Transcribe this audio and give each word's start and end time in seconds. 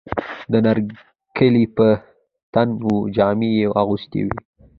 د 0.51 0.53
نرسې 0.65 0.91
کالي 1.35 1.61
یې 1.65 1.71
په 1.75 1.87
تن 2.53 2.69
وو، 2.83 2.95
جامې 3.15 3.49
یې 3.59 3.67
اغوستې 3.81 4.21
وې. 4.27 4.35